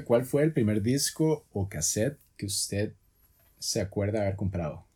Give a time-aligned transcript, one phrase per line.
[0.00, 2.94] ¿cuál fue el primer disco o cassette que usted
[3.58, 4.86] se acuerda haber comprado?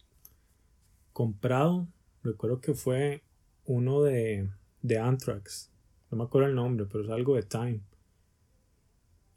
[1.12, 1.86] Comprado,
[2.22, 3.22] recuerdo que fue
[3.66, 4.48] uno de,
[4.82, 5.70] de Anthrax.
[6.10, 7.80] No me acuerdo el nombre, pero es algo de Time.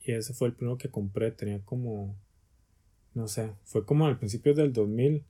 [0.01, 1.31] Y ese fue el primero que compré.
[1.31, 2.15] Tenía como.
[3.13, 5.23] No sé, fue como al principio del 2000.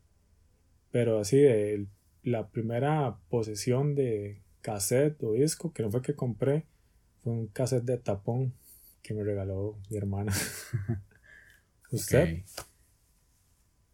[0.92, 1.88] Pero así de
[2.24, 6.66] la primera posesión de cassette o disco, que no fue que compré,
[7.24, 8.54] fue un cassette de tapón
[9.02, 10.34] que me regaló mi hermana.
[11.92, 12.44] ¿Usted?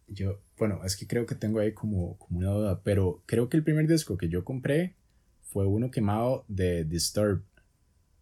[0.08, 3.56] Yo, bueno, es que creo que tengo ahí como, como una duda, pero creo que
[3.56, 4.94] el primer disco que yo compré
[5.42, 7.42] fue uno quemado de Disturb.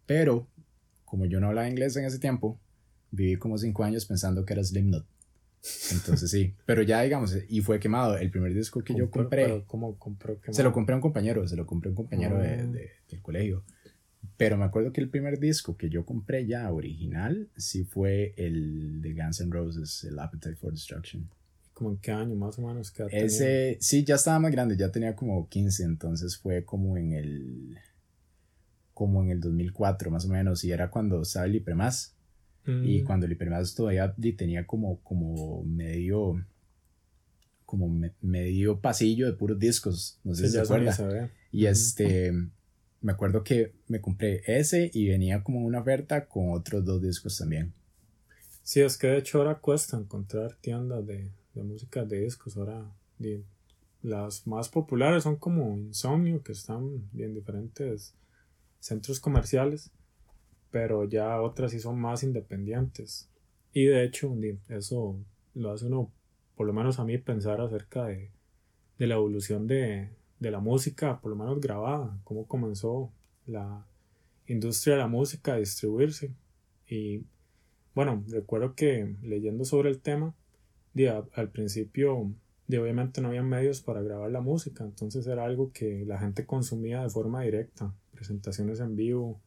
[0.05, 0.47] Pero,
[1.03, 2.59] como yo no hablaba inglés en ese tiempo,
[3.11, 5.05] viví como cinco años pensando que era Slipknot.
[5.91, 8.17] Entonces sí, pero ya digamos, y fue quemado.
[8.17, 9.63] El primer disco que yo compré.
[9.67, 12.49] ¿Cómo compró Se lo compré a un compañero, se lo compré a un compañero de,
[12.49, 12.65] ah.
[12.67, 13.63] de, del colegio.
[14.37, 19.01] Pero me acuerdo que el primer disco que yo compré ya original sí fue el
[19.01, 21.29] de Guns N' Roses, el Appetite for Destruction.
[21.73, 22.93] ¿Cómo en qué año más o menos?
[23.11, 27.77] Ese, sí, ya estaba más grande, ya tenía como 15, entonces fue como en el
[28.93, 32.13] como en el 2004 más o menos, y era cuando estaba el Ipremas.
[32.67, 33.05] Y mm.
[33.05, 33.37] cuando el
[33.75, 36.43] todavía tenía como, como medio
[37.65, 41.29] como medio pasillo de puros discos, no sé si se acuerda.
[41.51, 42.31] Y este
[43.05, 47.37] me acuerdo que me compré ese y venía como una oferta con otros dos discos
[47.37, 47.71] también.
[48.63, 52.57] Sí, es que de hecho ahora cuesta encontrar tiendas de, de música de discos.
[52.57, 52.91] Ahora
[54.01, 58.15] las más populares son como Insomnio, que están en diferentes
[58.79, 59.91] centros comerciales,
[60.71, 63.29] pero ya otras sí son más independientes.
[63.71, 64.35] Y de hecho,
[64.67, 65.15] eso
[65.53, 66.11] lo hace uno,
[66.55, 68.31] por lo menos a mí, pensar acerca de,
[68.97, 73.11] de la evolución de, de la música, por lo menos grabada, cómo comenzó
[73.45, 73.85] la
[74.47, 76.31] industria de la música a distribuirse.
[76.87, 77.23] Y
[77.93, 80.35] bueno, recuerdo que leyendo sobre el tema,
[81.33, 82.31] al principio
[82.69, 87.03] obviamente no había medios para grabar la música, entonces era algo que la gente consumía
[87.03, 89.39] de forma directa, presentaciones en vivo,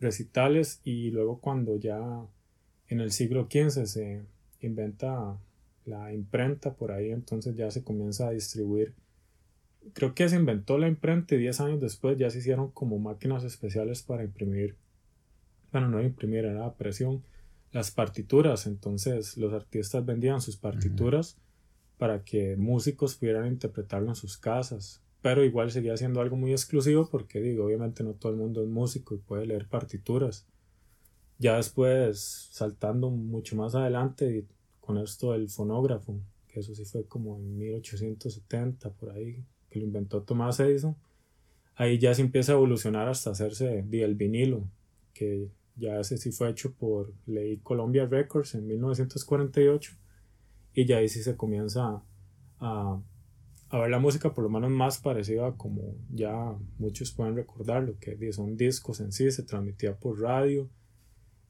[0.00, 2.00] recitales y luego cuando ya
[2.88, 4.22] en el siglo XV se
[4.60, 5.38] inventa
[5.84, 8.94] la imprenta por ahí, entonces ya se comienza a distribuir
[9.92, 13.44] creo que se inventó la imprenta y 10 años después ya se hicieron como máquinas
[13.44, 14.76] especiales para imprimir,
[15.72, 17.22] bueno, no imprimir, era presión,
[17.72, 18.66] las partituras.
[18.66, 21.36] Entonces los artistas vendían sus partituras
[21.98, 25.02] para que músicos pudieran interpretarlo en sus casas.
[25.22, 28.68] Pero igual seguía siendo algo muy exclusivo porque digo, obviamente no todo el mundo es
[28.68, 30.46] músico y puede leer partituras.
[31.38, 34.46] Ya después, saltando mucho más adelante,
[34.80, 39.86] con esto del fonógrafo, que eso sí fue como en 1870, por ahí, que lo
[39.86, 40.96] inventó Thomas Edison,
[41.76, 44.68] ahí ya se empieza a evolucionar hasta hacerse el vinilo,
[45.14, 49.92] que ya ese sí fue hecho por Ley Columbia Records en 1948
[50.74, 52.02] y ya ahí sí se comienza
[52.58, 53.00] a,
[53.70, 57.98] a, ver la música por lo menos más parecida como ya muchos pueden recordar lo
[57.98, 60.68] que son discos en sí, se transmitía por radio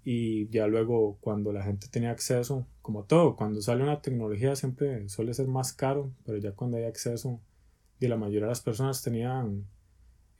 [0.04, 5.08] y ya luego cuando la gente tenía acceso, como todo, cuando sale una tecnología siempre
[5.08, 7.40] suele ser más caro, pero ya cuando hay acceso
[8.00, 9.66] y la mayoría de las personas tenían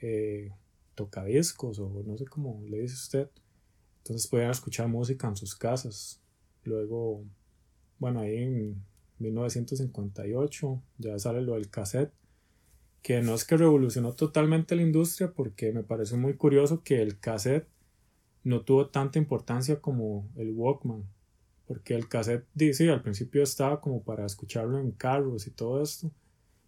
[0.01, 0.51] eh,
[0.95, 3.31] tocadiscos o no sé cómo le dice usted.
[3.99, 6.23] Entonces podían escuchar música en sus casas.
[6.65, 7.23] Luego,
[7.99, 8.83] bueno, ahí en
[9.19, 12.13] 1958 ya sale lo del cassette,
[13.03, 17.19] que no es que revolucionó totalmente la industria porque me parece muy curioso que el
[17.19, 17.69] cassette
[18.43, 21.05] no tuvo tanta importancia como el Walkman.
[21.67, 26.11] Porque el cassette, sí, al principio estaba como para escucharlo en carros y todo esto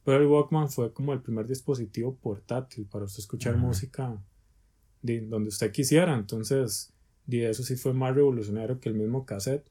[0.04, 4.20] pero el Walkman fue como el primer dispositivo portátil para usted escuchar música
[5.00, 6.14] de donde usted quisiera.
[6.14, 6.92] Entonces,
[7.26, 9.64] de eso sí fue más revolucionario que el mismo cassette.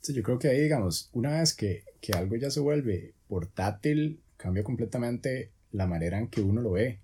[0.00, 4.20] Sí, yo creo que ahí, digamos, una vez que, que algo ya se vuelve portátil,
[4.36, 7.00] cambia completamente la manera en que uno lo ve.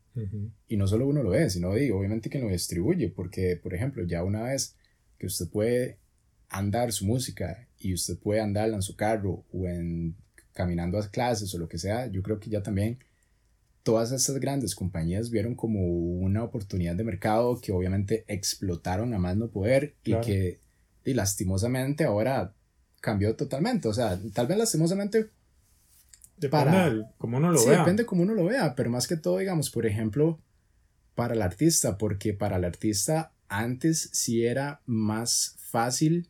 [0.67, 4.03] Y no solo uno lo ve, sino digo, obviamente que lo distribuye, porque, por ejemplo,
[4.05, 4.75] ya una vez
[5.17, 5.99] que usted puede
[6.49, 10.17] andar su música y usted puede andarla en su carro o en
[10.59, 12.99] caminando a clases o lo que sea, yo creo que ya también
[13.85, 19.37] todas estas grandes compañías vieron como una oportunidad de mercado que obviamente explotaron a más
[19.37, 20.59] no poder y que
[21.05, 22.55] y lastimosamente ahora
[23.01, 23.87] cambió totalmente.
[23.87, 25.31] O sea, tal vez lastimosamente...
[26.37, 29.39] Depende para, como uno lo sí, depende como uno lo vea, pero más que todo,
[29.39, 30.41] digamos, por ejemplo,
[31.15, 36.29] para el artista, porque para el artista antes sí era más fácil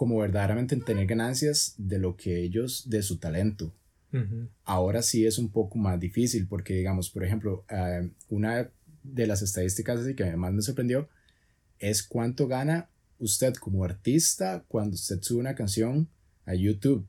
[0.00, 3.74] como verdaderamente en tener ganancias de lo que ellos, de su talento.
[4.64, 8.70] Ahora sí es un poco más difícil porque, digamos, por ejemplo, eh, una
[9.02, 11.10] de las estadísticas así que más me sorprendió
[11.78, 12.88] es cuánto gana
[13.18, 16.08] usted como artista cuando usted sube una canción
[16.46, 17.06] a YouTube?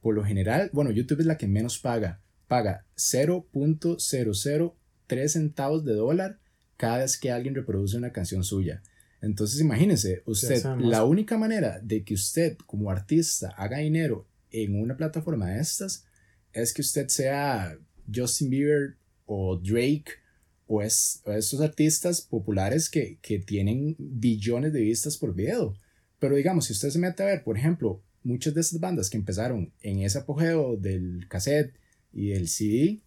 [0.00, 2.20] Por lo general, bueno, YouTube es la que menos paga.
[2.46, 6.38] Paga 0.003 centavos de dólar
[6.76, 8.84] cada vez que alguien reproduce una canción suya.
[9.22, 14.96] Entonces imagínese, usted, la única manera de que usted como artista haga dinero en una
[14.96, 16.06] plataforma de estas
[16.52, 17.78] es que usted sea
[18.12, 18.96] Justin Bieber
[19.26, 20.12] o Drake
[20.66, 25.74] o, es, estos artistas populares que, que tienen billones de vistas por video.
[26.18, 29.16] Pero digamos, si usted se mete a ver, por ejemplo, muchas de esas bandas que
[29.16, 31.74] empezaron en ese apogeo del cassette
[32.12, 33.00] y el CD,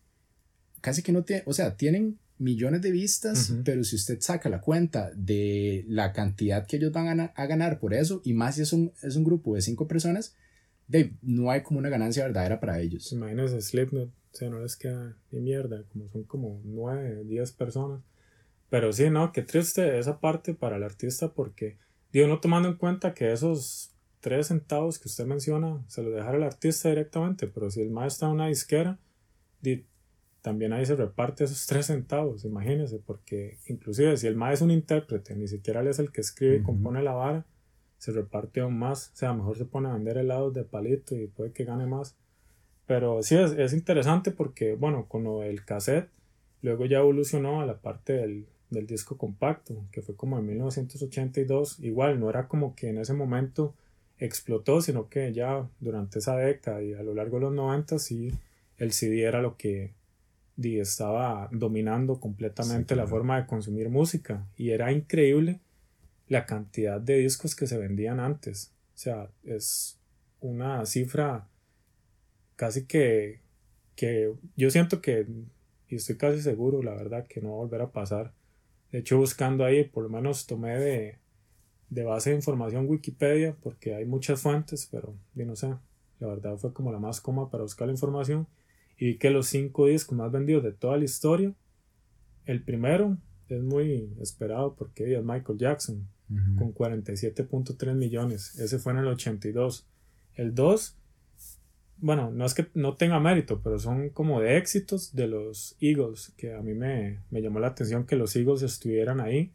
[0.82, 4.62] casi que no tienen, o sea, tienen millones de vistas, pero si usted saca la
[4.62, 8.74] cuenta de la cantidad que ellos van a, ganar por eso, y más si es
[8.74, 10.36] un, es un grupo de cinco personas,
[10.88, 13.12] de, no hay como una ganancia verdadera para ellos.
[13.14, 18.02] Imagínense Slipknot, o sea, no les queda ni mierda, como son como nueve, diez personas.
[18.70, 21.78] Pero sí, no, qué triste esa parte para el artista porque,
[22.12, 26.38] digo, no tomando en cuenta que esos tres centavos que usted menciona se los dejará
[26.38, 29.00] al artista directamente, pero si el maestro está en una disquera,
[30.44, 34.78] también ahí se reparte esos tres centavos, imagínense, porque inclusive si el maestro es un
[34.78, 37.46] intérprete, ni siquiera él es el que escribe y compone la vara,
[37.98, 41.28] se reparte aún más, o sea, mejor se pone a vender helados de palito y
[41.28, 42.18] puede que gane más.
[42.86, 46.10] Pero sí es, es interesante porque, bueno, con el cassette,
[46.62, 51.80] luego ya evolucionó a la parte del, del disco compacto, que fue como en 1982,
[51.80, 53.76] igual no era como que en ese momento
[54.20, 58.34] explotó, sino que ya durante esa década y a lo largo de los 90 sí
[58.78, 59.94] el CD era lo que
[60.62, 65.60] estaba dominando completamente la forma de consumir música y era increíble
[66.28, 68.72] la cantidad de discos que se vendían antes.
[68.96, 69.98] O sea, es
[70.42, 71.48] una cifra
[72.56, 73.40] casi que,
[73.96, 75.28] que yo siento que,
[75.90, 78.34] y estoy casi seguro, la verdad, que no va a volver a pasar.
[78.92, 81.18] De hecho, buscando ahí, por lo menos tomé de,
[81.90, 85.74] de base de información Wikipedia, porque hay muchas fuentes, pero no sé,
[86.20, 88.48] la verdad fue como la más cómoda para buscar la información
[88.98, 91.54] y que los cinco discos más vendidos de toda la historia,
[92.46, 93.18] el primero
[93.50, 96.08] es muy esperado porque es Michael Jackson
[96.58, 99.86] con 47.3 millones, ese fue en el 82.
[100.36, 100.98] El 2,
[101.98, 106.34] bueno, no es que no tenga mérito, pero son como de éxitos de los Eagles,
[106.36, 109.52] que a mí me, me llamó la atención que los Eagles estuvieran ahí,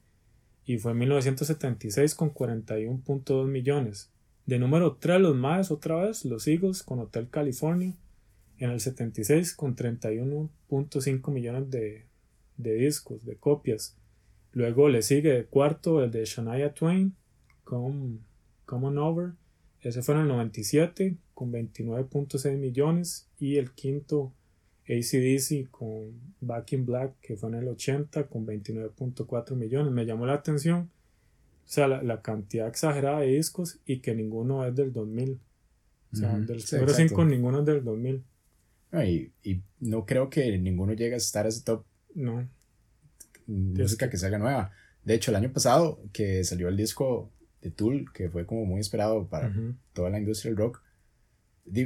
[0.64, 4.10] y fue en 1976 con 41.2 millones.
[4.46, 7.94] De número 3 los más, otra vez, los Eagles con Hotel California,
[8.58, 12.06] en el 76 con 31.5 millones de,
[12.56, 13.96] discos, de copias.
[14.52, 17.14] Luego le sigue cuarto el de Shania Twain
[17.64, 18.20] con
[18.64, 19.32] Common Over.
[19.80, 23.28] Ese fue en el 97 con 29.6 millones.
[23.38, 24.32] Y el quinto
[24.88, 29.92] ACDC con Back in Black que fue en el 80 con 29.4 millones.
[29.92, 30.90] Me llamó la atención.
[31.64, 35.38] O sea, la, cantidad exagerada de discos y que ninguno es del 2000.
[36.10, 38.24] O sea, del 05 ninguno es del 2000
[38.92, 41.84] y, y, no creo que ninguno llegue a estar a ese top.
[42.14, 42.48] No.
[43.46, 44.72] Música que salga nueva.
[45.04, 47.30] De hecho, el año pasado que salió el disco
[47.62, 49.52] de Tool, que fue como muy esperado para
[49.92, 50.82] toda la industria del rock,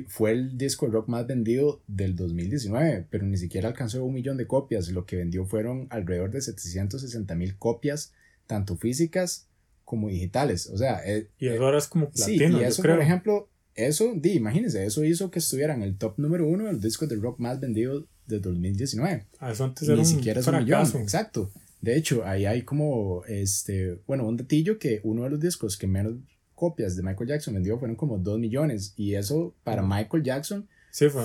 [0.08, 4.36] fue el disco de rock más vendido del 2019, pero ni siquiera alcanzó un millón
[4.36, 4.88] de copias.
[4.90, 8.12] Lo que vendió fueron alrededor de 760 mil copias,
[8.46, 9.48] tanto físicas
[9.84, 10.68] como digitales.
[10.68, 14.32] O sea, eh, y ahora es como platino, sí, y eso, por ejemplo, eso, di,
[14.32, 17.38] imagínense, eso hizo que estuviera en el top número uno de los discos de rock
[17.38, 19.26] más vendidos de 2019.
[19.38, 21.50] Ah, eso antes Ni siquiera es un millón, exacto.
[21.80, 25.88] De hecho, ahí hay como, este, bueno, un datillo que uno de los discos que
[25.88, 26.14] menos
[26.54, 28.94] copias de Michael Jackson vendió fueron como 2 millones.
[28.96, 30.68] Y eso para Michael Jackson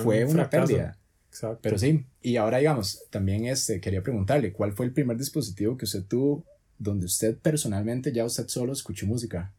[0.02, 0.98] fue, una pérdida.
[1.28, 1.60] Exacto.
[1.62, 5.84] Pero sí, y ahora digamos, también este, quería preguntarle, ¿cuál fue el primer dispositivo que
[5.84, 6.44] usted tuvo
[6.76, 9.54] donde usted personalmente ya usted solo escuchó música?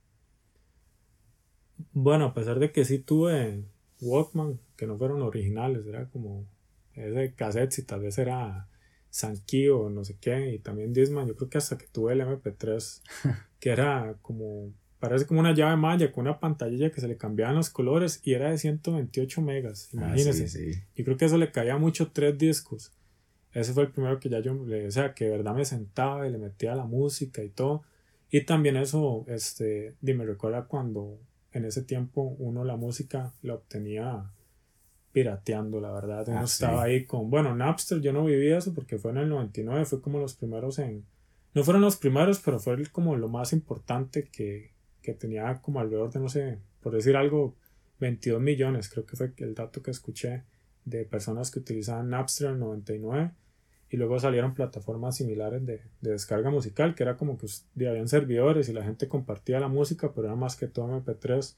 [1.93, 3.63] Bueno, a pesar de que sí tuve
[4.01, 6.45] Walkman, que no fueron originales, era como
[6.93, 8.67] ese cassette, si tal vez era
[9.09, 12.21] Sankey o no sé qué, y también Disman, yo creo que hasta que tuve el
[12.21, 13.01] MP3,
[13.59, 17.55] que era como, parece como una llave malla con una pantalla que se le cambiaban
[17.55, 20.85] los colores y era de 128 megas, ah, imagínense.
[20.95, 22.93] Yo creo que eso le caía mucho tres discos.
[23.51, 26.31] Ese fue el primero que ya yo, o sea, que de verdad me sentaba y
[26.31, 27.83] le metía la música y todo.
[28.29, 31.19] Y también eso, este, me recuerda cuando
[31.51, 34.31] en ese tiempo uno la música la obtenía
[35.11, 36.27] pirateando, la verdad.
[36.27, 39.29] Uno ah, estaba ahí con, bueno, Napster yo no viví eso porque fue en el
[39.29, 41.05] 99, fue como los primeros en,
[41.53, 46.11] no fueron los primeros, pero fue como lo más importante que, que tenía como alrededor
[46.11, 47.55] de, no sé, por decir algo,
[47.99, 50.43] 22 millones, creo que fue el dato que escuché
[50.85, 53.31] de personas que utilizaban Napster en el 99
[53.89, 57.47] y luego salieron plataformas similares de, de descarga musical, que era como que
[57.87, 61.55] habían servidores y la gente compartía la música, pero era más que todo MP3.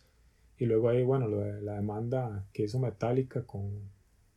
[0.57, 3.71] Y luego ahí, bueno, lo de la demanda que hizo Metallica con,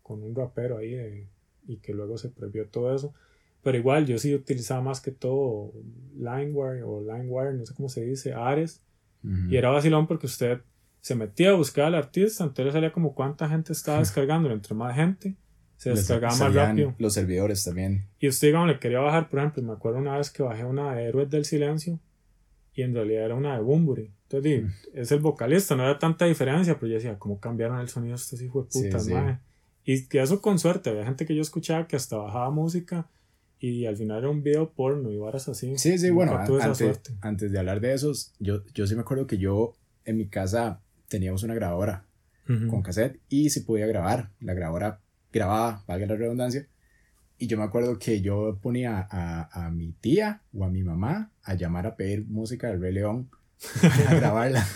[0.03, 1.29] con un rapero ahí
[1.67, 3.15] y que luego se prohibió todo eso.
[3.63, 5.73] Pero igual yo sí utilizaba más que todo
[6.17, 8.83] LimeWire o LimeWire, no sé cómo se dice, Ares.
[9.49, 10.61] Y era vacilón porque usted
[11.01, 14.95] se metía a buscar al artista, entonces salía como cuánta gente estaba descargando, entre más
[14.95, 15.37] gente
[15.85, 16.95] se descargaba más rápido.
[16.99, 18.07] Los servidores también.
[18.19, 20.95] Y usted, digamos, le quería bajar, por ejemplo, me acuerdo una vez que bajé una
[20.95, 22.01] de Héroes del Silencio
[22.73, 24.11] y en realidad era una de Bumburi.
[24.23, 24.65] Entonces,
[24.95, 28.41] es el vocalista, no era tanta diferencia, pero yo decía, ¿cómo cambiaron el sonido estos
[28.41, 29.41] hijos de puta,
[29.85, 33.09] Y que eso con suerte, había gente que yo escuchaba que hasta bajaba música
[33.61, 35.77] y al final era un video porno y varas así.
[35.77, 39.39] Sí, sí, bueno, antes, antes, de hablar de esos, yo, yo sí me acuerdo que
[39.39, 39.75] yo
[40.05, 42.07] en mi casa teníamos una grabadora
[42.47, 44.31] con cassette y se podía grabar.
[44.41, 45.01] La grabadora
[45.35, 46.67] grababa, valga la redundancia.
[47.37, 51.33] Y yo me acuerdo que yo ponía a, a mi tía o a mi mamá
[51.43, 53.29] a llamar a pedir música del Rey León
[54.09, 54.67] a grabarla.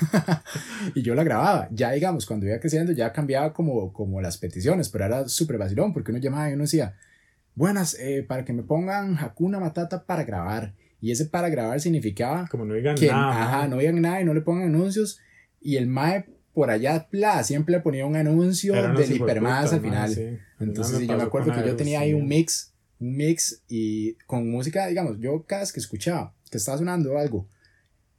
[0.95, 1.69] y yo la grababa.
[1.71, 5.93] Ya, digamos, cuando iba creciendo, ya cambiaba como, como las peticiones, pero era súper vacilón
[5.93, 6.97] porque uno llamaba y uno decía,
[7.55, 10.75] buenas, eh, para que me pongan Hakuna Matata para grabar.
[11.00, 13.43] Y ese para grabar significaba como no digan nada.
[13.43, 15.21] Ajá, no digan nada y no le pongan anuncios.
[15.61, 16.27] Y el MAE
[16.59, 20.41] por allá pla, siempre le ponía un anuncio del hipermás al final.
[20.59, 24.88] Entonces yo me acuerdo que yo tenía ahí un mix, un mix y con música,
[24.88, 27.47] digamos, yo cada vez que escuchaba que estaba sonando algo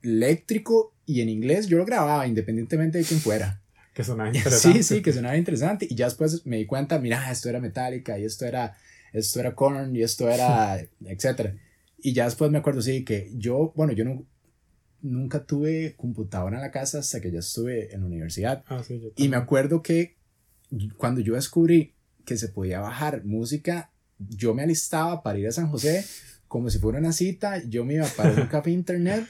[0.01, 3.61] eléctrico y en inglés, yo lo grababa independientemente de quién fuera.
[3.93, 4.77] Que sonaba interesante.
[4.77, 5.85] Sí, sí, que sonaba interesante.
[5.89, 8.77] Y ya después me di cuenta, mira, esto era Metallica y esto era
[9.11, 11.55] esto era Korn y esto era, etcétera.
[11.97, 14.23] Y ya después me acuerdo, sí, que yo, bueno, yo no,
[15.01, 18.63] nunca tuve computadora en la casa hasta que ya estuve en la universidad.
[18.67, 20.17] Ah, sí, yo y me acuerdo que
[20.97, 25.69] cuando yo descubrí que se podía bajar música, yo me alistaba para ir a San
[25.69, 26.05] José
[26.49, 29.25] como si fuera una cita, yo me iba para un café internet,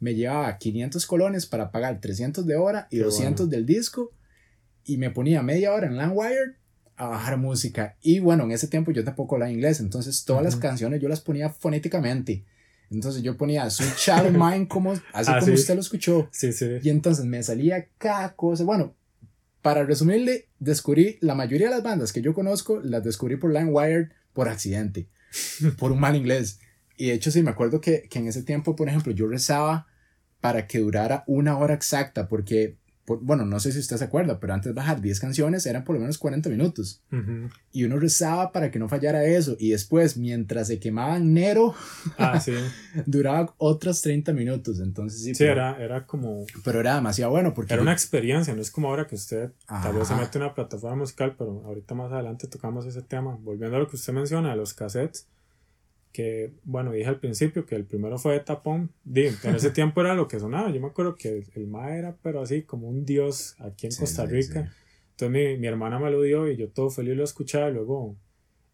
[0.00, 4.10] me llevaba 500 colones para pagar 300 de hora y 200 del disco
[4.84, 6.56] y me ponía media hora en LandWire
[6.96, 7.96] a bajar música.
[8.00, 11.20] Y bueno, en ese tiempo yo tampoco hablaba inglés, entonces todas las canciones yo las
[11.20, 12.44] ponía fonéticamente.
[12.92, 16.28] Entonces yo ponía Sweet Child Mind como, así ah, como usted lo escuchó.
[16.30, 16.78] Sí, sí.
[16.82, 18.64] Y entonces me salía cada cosa.
[18.64, 18.94] Bueno,
[19.62, 24.10] para resumirle, descubrí la mayoría de las bandas que yo conozco, las descubrí por LimeWire
[24.32, 25.08] por accidente,
[25.78, 26.58] por un mal inglés.
[26.96, 29.86] Y de hecho sí, me acuerdo que, que en ese tiempo, por ejemplo, yo rezaba
[30.40, 34.54] para que durara una hora exacta, porque bueno, no sé si usted se acuerda, pero
[34.54, 37.02] antes de bajar 10 canciones eran por lo menos 40 minutos.
[37.72, 39.56] Y uno rezaba para que no fallara eso.
[39.58, 41.74] Y después, mientras se quemaban Nero,
[42.18, 42.54] ah, sí.
[43.06, 44.78] duraba otros 30 minutos.
[44.80, 45.34] Entonces sí.
[45.34, 46.46] Sí, era, era como.
[46.64, 47.74] Pero era demasiado bueno porque.
[47.74, 50.54] Era una experiencia, no es como ahora que usted tal vez se mete en una
[50.54, 53.36] plataforma musical, pero ahorita más adelante tocamos ese tema.
[53.40, 55.26] Volviendo a lo que usted menciona, los cassettes
[56.12, 60.14] que, bueno, dije al principio que el primero fue de tapón, en ese tiempo era
[60.14, 63.56] lo que sonaba, yo me acuerdo que el Ma era, pero así como un dios
[63.58, 64.72] aquí en Costa Rica,
[65.10, 68.16] entonces mi, mi, hermana me lo dio y yo todo feliz lo escuchaba, y luego,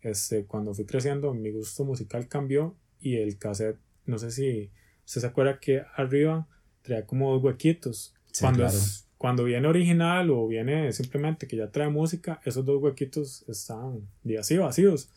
[0.01, 4.71] este, cuando fui creciendo, mi gusto musical cambió y el cassette, no sé si
[5.07, 6.49] usted se acuerda que arriba
[6.83, 8.69] traía como dos huequitos, cuando,
[9.17, 14.57] cuando viene original o viene simplemente que ya trae música, esos dos huequitos están así
[14.57, 15.11] vacíos.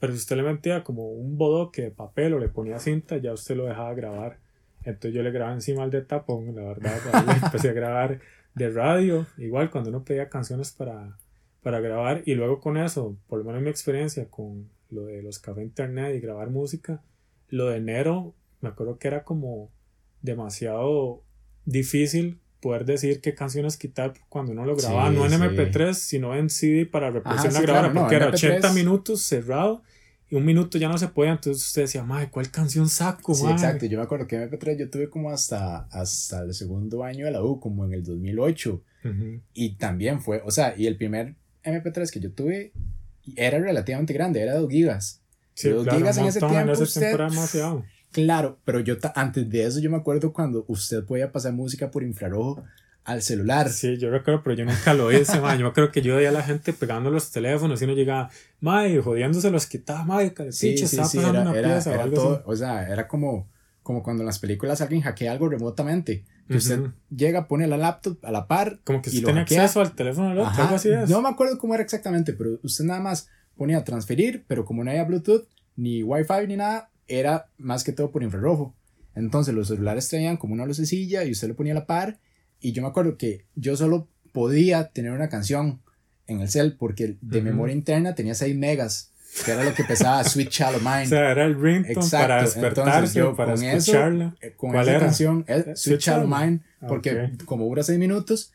[0.00, 3.32] Pero si usted le metía como un bodoque de papel o le ponía cinta, ya
[3.32, 4.38] usted lo dejaba grabar.
[4.84, 6.98] Entonces yo le grababa encima al de tapón, la verdad.
[7.44, 8.20] empecé a grabar
[8.54, 11.16] de radio, igual cuando uno pedía canciones para,
[11.62, 12.22] para grabar.
[12.26, 16.14] Y luego con eso, por lo menos mi experiencia con lo de los cafés internet
[16.16, 17.02] y grabar música,
[17.48, 19.70] lo de enero, me acuerdo que era como
[20.22, 21.22] demasiado
[21.64, 26.50] difícil poder decir qué canciones quitar cuando uno lo grababa, no en MP3, sino en
[26.50, 29.82] CD para reproducir la grabadora, porque era 80 minutos cerrado
[30.30, 33.34] y un minuto ya no se podía, entonces usted decía, madre, ¿cuál canción saco?
[33.34, 37.24] Sí, exacto, yo me acuerdo que MP3 yo tuve como hasta, hasta el segundo año
[37.24, 38.82] de la U, como en el 2008,
[39.54, 42.72] y también fue, o sea, y el primer MP3 que yo tuve
[43.36, 45.22] era relativamente grande, era 2 gigas.
[45.54, 47.84] Sí, 2 gigas en ese tiempo, usted, demasiado.
[48.12, 52.02] Claro, pero yo antes de eso yo me acuerdo cuando usted podía pasar música por
[52.02, 52.64] infrarrojo
[53.04, 53.70] al celular.
[53.70, 55.58] Sí, yo recuerdo, pero yo nunca lo hice, man.
[55.58, 59.00] Yo creo que yo veía a la gente pegando los teléfonos y uno llegaba, madre,
[59.00, 62.86] jodiéndose los quitaba, madre, sí, sí, sí, era, una era, pieza o todo, O sea,
[62.86, 63.48] era como,
[63.82, 66.24] como cuando en las películas alguien hackea algo remotamente.
[66.48, 66.80] Que usted
[67.14, 68.80] llega, pone la laptop a la par.
[68.84, 71.08] Como que usted tiene acceso al teléfono del otro, algo así es.
[71.08, 74.90] No me acuerdo cómo era exactamente, pero usted nada más ponía transferir, pero como no
[74.90, 75.46] había Bluetooth,
[75.76, 78.74] ni Wi-Fi, ni nada, era más que todo por infrarrojo.
[79.14, 82.18] Entonces los celulares traían como una lucecilla y usted le ponía a la par
[82.60, 85.80] y yo me acuerdo que yo solo podía tener una canción
[86.26, 89.10] en el cel porque de memoria interna tenía 6 megas.
[89.44, 91.06] que era lo que pesaba Sweet Shallow Mind.
[91.06, 94.36] O sea, era el ringtone para despertarse, yo, para con escucharla.
[94.40, 98.52] Eso, con esa canción, Sweet Shallow Mind, porque como dura seis minutos,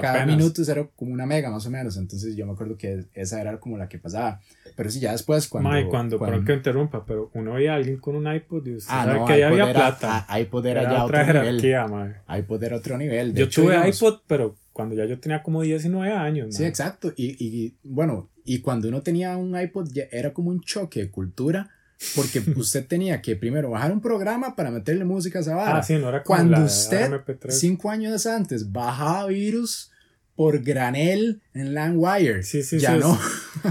[0.00, 1.96] cada minuto era como una mega más o menos.
[1.96, 4.40] Entonces yo me acuerdo que esa era como la que pasaba.
[4.76, 5.70] Pero sí, ya después cuando.
[5.70, 6.44] May, cuando, cuando...
[6.44, 9.26] que interrumpa, pero uno veía a alguien con un iPod y usted ah, sabe no,
[9.26, 10.26] que ya había plata.
[10.38, 12.16] iPod era, ya otro nivel.
[12.28, 13.34] iPod era otro nivel.
[13.34, 16.54] yo tuve iPod, pero cuando ya yo tenía como 19 años.
[16.54, 17.12] Sí, exacto.
[17.16, 21.10] Y, y bueno, y cuando uno tenía un iPod ya era como un choque de
[21.10, 21.70] cultura
[22.14, 25.78] porque usted tenía que primero bajar un programa para meterle música a esa vara.
[25.78, 27.10] Ah, sí, no era como Cuando usted,
[27.48, 29.90] cinco años antes, bajaba virus
[30.36, 32.42] por granel en LandWire.
[32.42, 33.18] Sí, sí, ya no.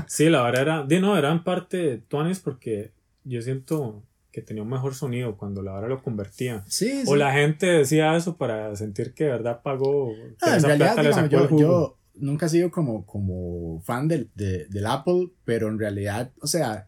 [0.07, 2.91] Sí, la verdad era, de no, era en parte Tuanes porque
[3.23, 6.63] yo siento que tenía un mejor sonido cuando la hora lo convertía.
[6.67, 10.11] Sí, O la gente decía eso para sentir que de verdad pagó.
[10.41, 15.77] Ah, en realidad, yo, nunca he sido como, como fan del, del Apple, pero en
[15.77, 16.87] realidad, o sea,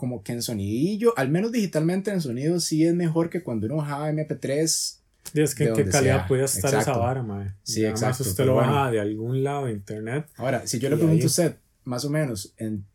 [0.00, 3.76] como que en sonidillo, al menos digitalmente en sonido, sí es mejor que cuando uno
[3.76, 4.98] bajaba MP3.
[5.34, 7.54] Y es que en qué calidad puede estar esa vara, mae.
[7.64, 8.22] Sí, exacto.
[8.22, 10.26] usted lo baja de algún lado de internet.
[10.36, 12.86] Ahora, si yo le pregunto a usted, más o menos, en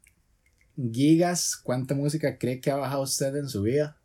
[0.92, 4.00] gigas, ¿cuánta música cree que ha bajado usted en su vida?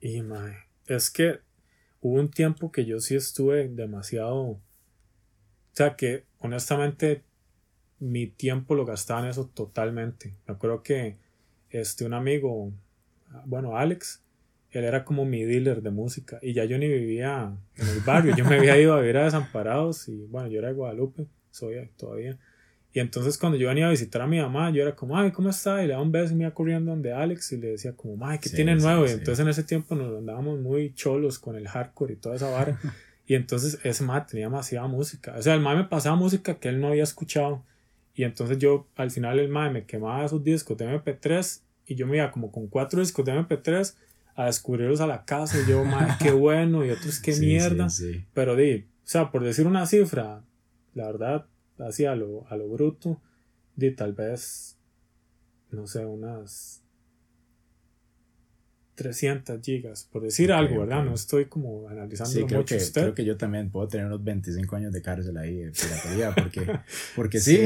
[0.00, 0.56] Y, mae,
[0.88, 1.38] es que
[2.00, 4.34] hubo un tiempo que yo sí estuve demasiado.
[4.34, 4.60] O
[5.74, 7.22] sea, que honestamente
[8.00, 10.34] mi tiempo lo gastaba en eso totalmente.
[10.48, 11.29] Me acuerdo que
[11.70, 12.72] este, un amigo,
[13.46, 14.22] bueno, Alex,
[14.70, 18.36] él era como mi dealer de música y ya yo ni vivía en el barrio,
[18.36, 21.88] yo me había ido a vivir a Desamparados y bueno, yo era de Guadalupe, soy
[21.96, 22.38] todavía.
[22.92, 25.50] Y entonces cuando yo venía a visitar a mi mamá, yo era como, ay, ¿cómo
[25.50, 25.82] está?
[25.82, 28.24] Y le daba un beso y me iba corriendo donde Alex y le decía como,
[28.26, 29.06] ay, ¿qué tiene nuevo?
[29.06, 32.50] y entonces en ese tiempo nos andábamos muy cholos con el hardcore y toda esa
[32.50, 32.78] vara.
[33.26, 35.34] y entonces ese ma tenía demasiada música.
[35.36, 37.64] O sea, el ma me pasaba música que él no había escuchado.
[38.14, 42.06] Y entonces yo, al final, el mae me quemaba sus discos de MP3 y yo
[42.06, 43.94] me iba como con cuatro discos de MP3
[44.34, 45.58] a descubrirlos a la casa.
[45.60, 47.88] Y yo, mae, qué bueno, y otros, qué mierda.
[48.34, 50.44] Pero di, o sea, por decir una cifra,
[50.94, 51.46] la verdad,
[51.78, 53.20] así a lo, a lo bruto,
[53.76, 54.76] di tal vez,
[55.70, 56.82] no sé, unas
[59.00, 61.02] 300 gigas, por decir algo, ¿verdad?
[61.02, 64.76] No estoy como analizando sí, creo que, Creo que yo también puedo tener unos 25
[64.76, 66.80] años de cárcel ahí de piratería, porque,
[67.16, 67.58] porque sí,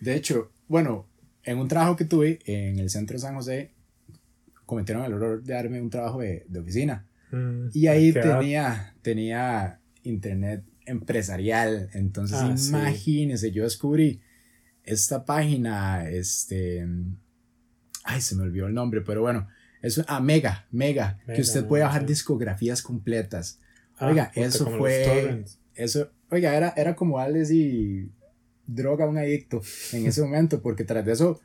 [0.00, 1.06] de hecho, bueno,
[1.44, 3.72] en un trabajo que tuve en el centro de San José,
[4.66, 7.06] cometieron el error de darme un trabajo de, de oficina.
[7.30, 11.88] Mm, y ahí tenía, tenía internet empresarial.
[11.92, 14.20] Entonces, ah, imagínense, yo descubrí
[14.84, 16.86] esta página, este,
[18.04, 19.48] ay, se me olvidó el nombre, pero bueno,
[19.82, 23.60] es ah, Mega, Mega, que usted puede bajar discografías completas.
[23.96, 28.10] Ah, oiga, eso fue, eso, oiga, era, era como Alex y
[28.68, 29.60] droga un adicto
[29.92, 31.40] en ese momento, porque tras de eso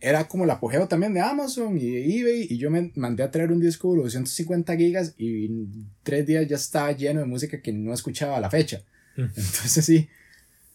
[0.00, 3.30] era como el apogeo también de Amazon y de eBay, y yo me mandé a
[3.30, 7.60] traer un disco de 250 gigas y en tres días ya estaba lleno de música
[7.60, 8.82] que no escuchaba a la fecha.
[9.16, 9.22] Mm.
[9.22, 10.08] Entonces sí.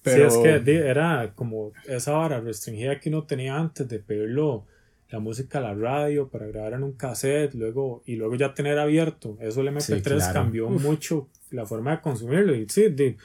[0.02, 0.30] Pero...
[0.30, 4.66] Sí, es que era como esa vara restringida que uno tenía antes de pedirlo
[5.10, 8.78] la música a la radio para grabar en un cassette luego y luego ya tener
[8.78, 13.16] abierto eso el MP3 cambió mucho la forma de consumirlo y sí de,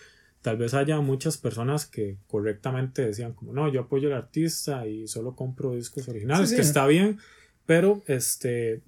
[0.42, 5.09] tal vez haya muchas personas que correctamente decían como no yo apoyo al artista y
[5.09, 7.18] solo compro discos originales que está bien
[7.64, 8.83] pero este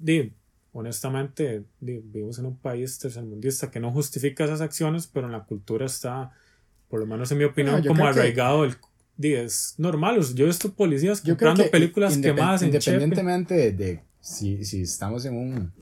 [0.72, 5.86] honestamente vivimos en un país tercermundista que no justifica esas acciones pero en la cultura
[5.86, 6.32] está
[6.88, 8.76] por lo menos en mi opinión como arraigado el
[9.22, 10.20] es normal.
[10.34, 15.72] Yo he visto policías comprando películas quemadas en independientemente de, si, si estamos en un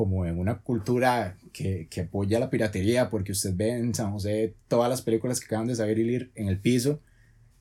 [0.00, 4.54] como en una cultura que, que, apoya la piratería, porque usted ve en San José
[4.66, 7.02] todas las películas que acaban de saber ir en el piso.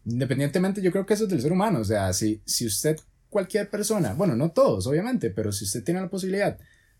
[0.06, 1.80] Independientemente, yo creo que eso es del ser humano.
[1.80, 2.98] O sea, si, si usted,
[3.30, 6.58] cualquier persona, bueno, no todos, obviamente, pero si usted tiene la posibilidad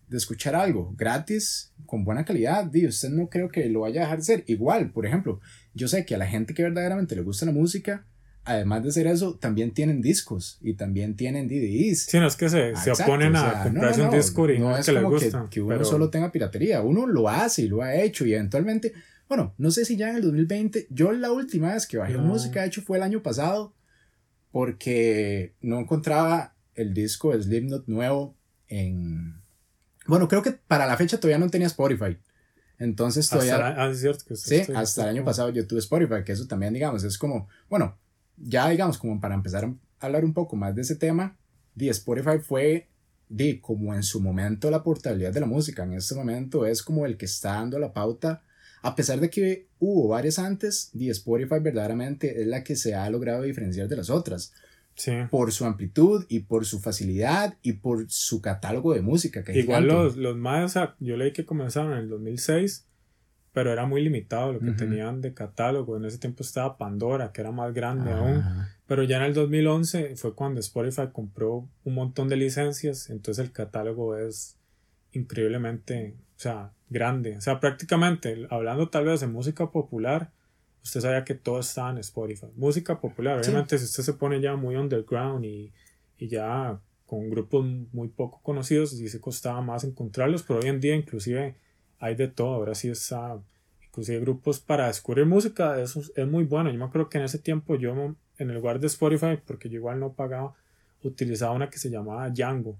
[0.08, 4.18] de escuchar algo gratis, con buena calidad, usted no creo que lo vaya a dejar
[4.18, 4.44] de ser.
[4.46, 5.40] Igual, por ejemplo,
[5.72, 8.04] yo sé que a la gente que verdaderamente le gusta la música,
[8.44, 12.06] además de hacer eso, también tienen discos y también tienen DVDs.
[12.06, 14.94] Sí, no es que se, se oponen a comprarse un disco y no es que
[14.94, 18.34] como que, que, uno solo tenga piratería, uno lo hace y lo ha hecho y
[18.34, 18.92] eventualmente,
[19.28, 22.62] bueno, no sé si ya en el 2020, yo la última vez que bajé música,
[22.62, 23.74] de hecho fue el año pasado,
[24.50, 28.34] porque no encontraba el disco de Slipknot nuevo
[28.68, 29.40] en...
[30.06, 32.18] Bueno, creo que para la fecha todavía no tenía Spotify.
[32.78, 33.74] Entonces todavía...
[33.76, 36.72] ah, es cierto que sí, hasta el año pasado yo tuve Spotify, que eso también,
[36.72, 37.96] digamos, es como, bueno,
[38.40, 41.36] ya digamos, como para empezar a hablar un poco más de ese tema,
[41.76, 42.88] The Spotify fue
[43.28, 47.06] de como en su momento la portabilidad de la música, en este momento es como
[47.06, 48.42] el que está dando la pauta,
[48.82, 53.08] a pesar de que hubo varias antes, The Spotify verdaderamente es la que se ha
[53.10, 54.52] logrado diferenciar de las otras.
[55.30, 59.42] por su amplitud y por su facilidad y por su catálogo de música.
[59.42, 62.86] Que Igual los, los más, yo leí que comenzaron en el 2006,
[63.52, 65.96] pero era muy limitado lo que tenían de catálogo.
[65.96, 68.44] En ese tiempo estaba Pandora, que era más grande aún.
[68.86, 73.52] Pero ya en el 2011 fue cuando Spotify compró un montón de licencias, entonces el
[73.52, 74.56] catálogo es
[75.12, 77.36] increíblemente, o sea, grande.
[77.36, 80.30] O sea, prácticamente, hablando tal vez de música popular,
[80.84, 82.46] usted sabía que todo estaba en Spotify.
[82.54, 85.72] Música popular, obviamente si usted se pone ya muy underground y,
[86.18, 90.80] y ya con grupos muy poco conocidos, sí se costaba más encontrarlos, pero hoy en
[90.80, 91.56] día inclusive
[92.00, 93.38] hay de todo, ahora sí está,
[93.86, 96.70] inclusive grupos para descubrir música, eso es muy bueno.
[96.70, 99.76] Yo me acuerdo que en ese tiempo yo en el lugar de Spotify, porque yo
[99.76, 100.54] igual no pagaba,
[101.02, 102.76] utilizaba una que se llamaba Django.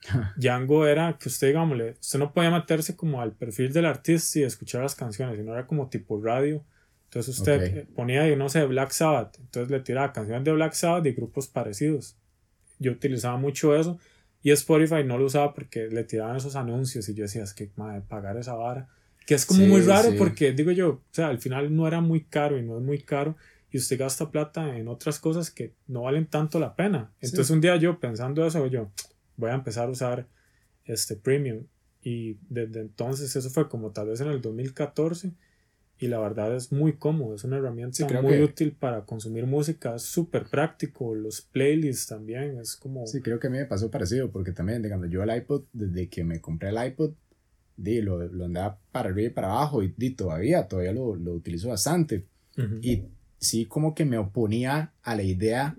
[0.36, 4.42] Django era que usted, digámosle, usted no podía meterse como al perfil del artista y
[4.44, 6.64] escuchar las canciones, sino era como tipo radio
[7.12, 11.12] entonces usted ponía, no sé, Black Sabbath, entonces le tiraba canciones de Black Sabbath y
[11.12, 12.16] grupos parecidos.
[12.78, 13.98] Yo utilizaba mucho eso
[14.42, 17.70] y Spotify no lo usaba porque le tiraban esos anuncios y yo decía, es que,
[17.76, 18.88] madre, pagar esa vara.
[19.26, 22.24] Que es como muy raro porque, digo yo, o sea, al final no era muy
[22.24, 23.36] caro y no es muy caro
[23.70, 27.12] y usted gasta plata en otras cosas que no valen tanto la pena.
[27.20, 28.90] Entonces un día yo pensando eso, yo
[29.36, 30.26] voy a empezar a usar
[30.84, 31.64] este premium
[32.02, 35.32] y desde entonces eso fue como tal vez en el 2014
[36.02, 40.02] y la verdad es muy cómodo, es una herramienta muy útil para consumir música, es
[40.02, 43.06] súper práctico, los playlists también, es como...
[43.06, 46.08] Sí, creo que a mí me pasó parecido, porque también, digamos, yo el iPod, desde
[46.08, 47.12] que me compré el iPod,
[47.76, 51.34] di, lo, lo andaba para arriba y para abajo, y, di, todavía, todavía lo, lo
[51.34, 52.26] utilizo bastante.
[52.80, 53.04] Y
[53.38, 55.76] sí como que me oponía a la idea,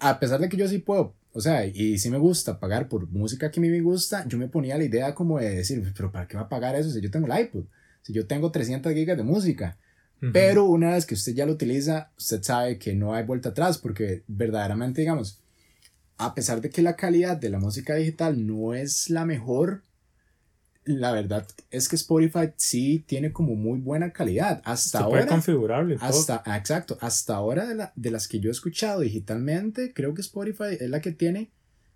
[0.00, 3.08] a pesar de que yo sí puedo, o sea, y sí me gusta pagar por
[3.08, 6.10] música que a mí me gusta, yo me ponía la idea como de decir, pero
[6.10, 7.66] ¿para qué va a pagar eso si yo tengo el iPod?
[8.02, 9.76] Si yo tengo 300 gigas de música,
[10.32, 13.78] pero una vez que usted ya lo utiliza, usted sabe que no hay vuelta atrás
[13.78, 15.40] porque verdaderamente, digamos,
[16.16, 19.82] a pesar de que la calidad de la música digital no es la mejor,
[20.84, 24.60] la verdad es que Spotify sí tiene como muy buena calidad.
[24.64, 25.26] Hasta ahora.
[25.26, 25.96] configurable.
[26.00, 26.98] Hasta, exacto.
[27.00, 30.90] Hasta ahora de, la, de las que yo he escuchado digitalmente, creo que Spotify es
[30.90, 31.50] la que tiene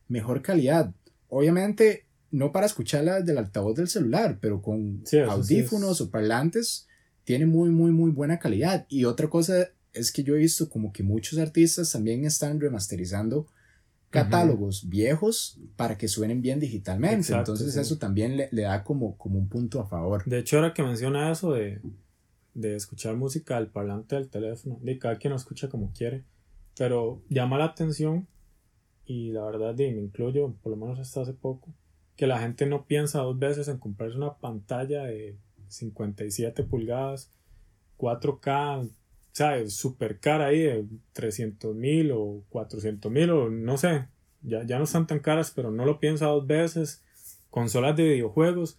[0.08, 0.92] mejor calidad.
[1.28, 6.88] Obviamente, no para escucharla del altavoz del celular, pero con audífonos o parlantes,
[7.24, 8.86] tiene muy, muy, muy buena calidad.
[8.88, 13.46] Y otra cosa es que yo he visto como que muchos artistas también están remasterizando
[14.10, 17.32] catálogos viejos para que suenen bien digitalmente.
[17.32, 20.24] Entonces eso también le, le, da como, como un punto a favor.
[20.24, 21.80] De hecho, ahora que menciona eso de,
[22.54, 26.24] de escuchar música al parlante del teléfono, de cada quien lo escucha como quiere,
[26.76, 28.26] pero llama la atención
[29.04, 31.74] y la verdad, de, me incluyo, por lo menos hasta hace poco,
[32.16, 35.36] que la gente no piensa dos veces en comprarse una pantalla de
[35.68, 37.30] 57 pulgadas,
[37.98, 38.90] 4K,
[39.32, 39.74] ¿sabes?
[39.74, 44.06] Super cara ahí de 300 mil o 400 mil o no sé,
[44.42, 47.02] ya, ya no están tan caras, pero no lo piensa dos veces.
[47.50, 48.78] Consolas de videojuegos,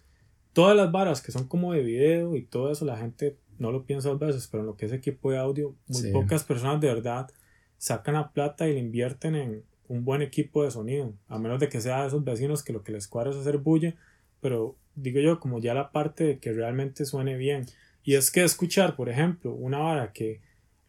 [0.52, 3.84] todas las varas que son como de video y todo eso, la gente no lo
[3.86, 6.88] piensa dos veces, pero en lo que es equipo de audio, muy pocas personas de
[6.88, 7.30] verdad
[7.78, 11.68] sacan la plata y le invierten en, un buen equipo de sonido, a menos de
[11.68, 13.94] que sea de esos vecinos que lo que les cuadra es hacer bulla,
[14.40, 17.66] pero digo yo, como ya la parte de que realmente suene bien.
[18.02, 20.40] Y es que escuchar, por ejemplo, una vara que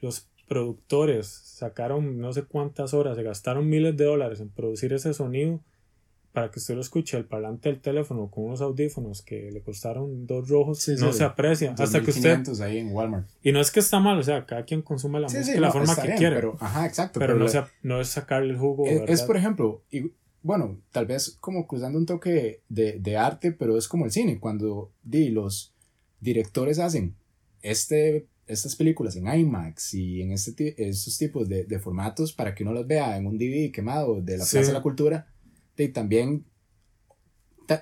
[0.02, 5.14] los productores sacaron no sé cuántas horas, se gastaron miles de dólares en producir ese
[5.14, 5.62] sonido,
[6.36, 10.28] para que usted lo escuche el parlante del teléfono con unos audífonos que le costaron
[10.28, 11.74] dos rojos, no se aprecia.
[11.80, 12.44] Hasta que usted.
[12.62, 13.28] ahí en Walmart.
[13.42, 15.72] Y no es que está mal, o sea, cada quien consume la música de la
[15.72, 16.36] forma que quiere.
[16.36, 17.20] Pero, ajá, exacto.
[17.20, 17.46] Pero, no,
[17.84, 18.86] no, es sacarle el jugo.
[18.86, 20.12] Es, es, por ejemplo, y,
[20.44, 24.38] bueno, tal vez como cruzando un toque de, de arte, pero es como el cine,
[24.38, 25.74] cuando di, los
[26.20, 27.16] directores hacen
[27.62, 32.64] este estas películas en IMAX y en este estos tipos de, de, formatos para que
[32.64, 35.34] uno las vea en un DVD quemado de la Plaza de la Cultura,
[35.78, 36.46] y también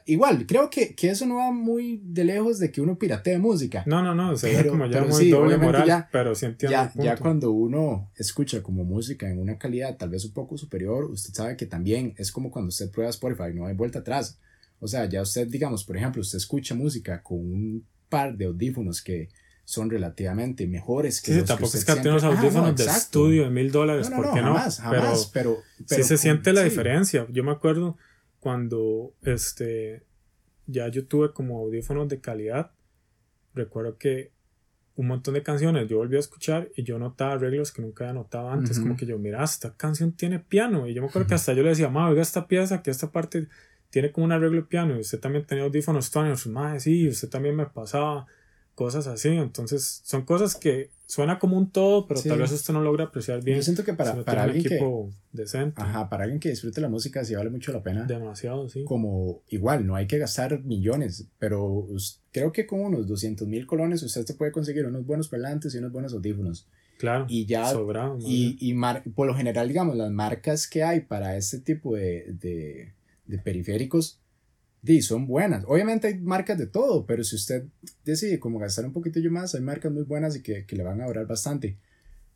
[0.06, 3.84] igual, creo que, que, eso no va muy de lejos de que uno piratee música.
[3.86, 7.52] No, no, no, se como ya muy doble moral, ya, pero sí ya, ya, cuando
[7.52, 11.66] uno escucha como música en una calidad tal vez un poco superior, usted sabe que
[11.66, 14.40] también es como cuando usted prueba Spotify, no hay vuelta atrás.
[14.80, 19.02] O sea, ya usted, digamos, por ejemplo, usted escucha música con un par de audífonos
[19.02, 19.30] que
[19.74, 23.44] son relativamente mejores que sí, los tampoco que es que tiene unos audífonos de estudio
[23.46, 24.54] de mil dólares, no, ¿por qué no?
[24.54, 25.58] Jamás, jamás, pero,
[25.88, 27.26] pero, sí se siente la diferencia.
[27.30, 27.98] Yo me acuerdo
[28.40, 30.04] cuando este
[30.68, 32.72] ya yo tuve como audífonos de calidad,
[33.54, 34.32] recuerdo que
[34.96, 38.14] un montón de canciones yo volví a escuchar y yo notaba arreglos que nunca había
[38.14, 41.34] notado antes, como que yo, mira, esta canción tiene piano y yo me acuerdo que
[41.34, 43.48] hasta yo le decía, ma, oiga esta pieza, que esta parte
[43.90, 47.28] tiene como un arreglo de piano y usted también tenía audífonos Tony, más sí, usted
[47.28, 48.28] también me pasaba
[48.76, 49.30] cosas así.
[49.30, 53.44] Entonces, son cosas que suena como un todo, pero tal vez usted no logra apreciar
[53.44, 53.58] bien.
[53.58, 54.80] Yo siento que para, para alguien que.
[55.32, 55.82] Decente.
[55.82, 58.06] Ajá, para alguien que disfrute la música sí vale mucho la pena.
[58.06, 58.84] Demasiado, sí.
[58.84, 61.88] Como igual, no hay que gastar millones, pero
[62.32, 65.78] creo que con unos 200 mil colones usted se puede conseguir unos buenos parlantes y
[65.78, 66.68] unos buenos audífonos.
[66.98, 67.26] Claro.
[67.28, 67.70] Y ya.
[67.70, 68.74] Sobrado, y, y
[69.12, 72.94] por lo general, digamos, las marcas que hay para este tipo de, de,
[73.26, 74.23] de periféricos
[74.84, 75.64] di, son buenas.
[75.66, 77.64] Obviamente hay marcas de todo, pero si usted
[78.04, 81.02] decide como gastar un poquitillo más, hay marcas muy buenas y que, que le van
[81.02, 81.78] a durar bastante.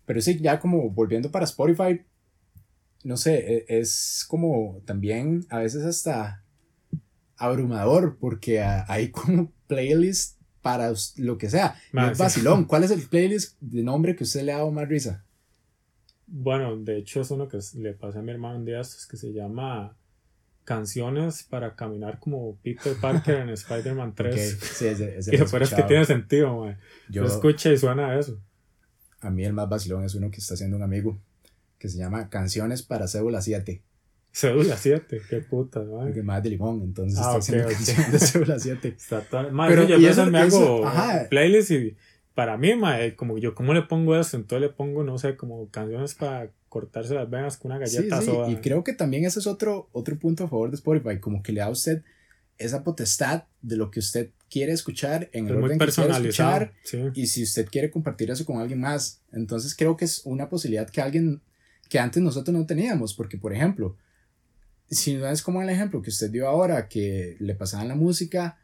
[0.05, 2.01] Pero sí, ya como volviendo para Spotify,
[3.03, 6.43] no sé, e, es como también a veces hasta
[7.35, 11.75] abrumador porque hay como playlist para lo que sea.
[11.91, 12.63] vacilón.
[12.65, 15.25] ¿Cuál es el playlist de nombre que usted le ha dado más risa?
[16.25, 19.17] Bueno, de hecho es uno que le pasé a mi hermano un día, es que
[19.17, 19.97] se llama
[20.67, 24.35] canciones para caminar como Peter Parker en Spider-Man 3.
[24.35, 24.49] Okay.
[24.49, 26.77] Sí, ese, ese y es que tiene sentido, man.
[27.09, 28.37] Yo, escucha y suena eso.
[29.21, 31.17] A mí el más vacilón es uno que está haciendo un amigo
[31.79, 33.81] que se llama Canciones para Cédula 7.
[34.33, 36.13] Cédula 7, qué puta, man.
[36.13, 38.87] Que más de limón, entonces ah, está haciendo canciones de Cédula 7.
[38.97, 39.49] Está todo...
[39.69, 40.85] Pero, yo y eso, me hago
[41.29, 41.95] playlist y
[42.35, 44.35] para mí, man, como yo, ¿cómo le pongo eso?
[44.35, 48.29] Entonces le pongo, no sé, como canciones para cortarse las venas con una galleta sí,
[48.31, 48.51] sí.
[48.51, 51.51] Y creo que también ese es otro, otro punto a favor de Spotify, como que
[51.51, 52.03] le da a usted
[52.59, 56.73] esa potestad de lo que usted quiere escuchar en el orden que quiere escuchar
[57.15, 59.21] y si usted quiere compartir eso con alguien más.
[59.31, 61.41] Entonces creo que es una posibilidad que alguien
[61.89, 63.97] que antes nosotros no teníamos, porque por ejemplo,
[64.89, 68.59] si no es como el ejemplo que usted dio ahora, que le pasaban la música,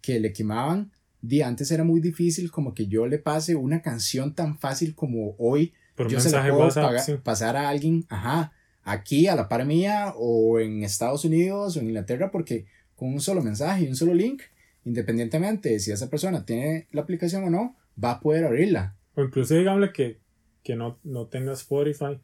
[0.00, 4.34] que le quemaban, de antes era muy difícil como que yo le pase una canción
[4.34, 5.74] tan fácil como hoy
[6.06, 10.82] yo se la puedo pasar a alguien, ajá, aquí a la par mía o en
[10.82, 14.42] Estados Unidos o en Inglaterra porque con un solo mensaje y un solo link,
[14.84, 18.96] independientemente de si esa persona tiene la aplicación o no, va a poder abrirla.
[19.14, 20.18] O incluso digámosle que,
[20.62, 22.18] que no, no tenga Spotify,